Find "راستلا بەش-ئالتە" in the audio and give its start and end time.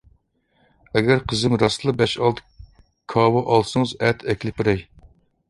1.63-2.67